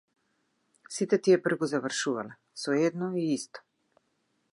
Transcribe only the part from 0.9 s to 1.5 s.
Сите тие